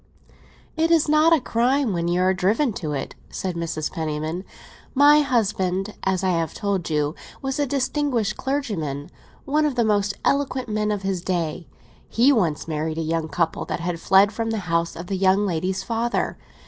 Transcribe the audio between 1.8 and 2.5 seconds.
when you are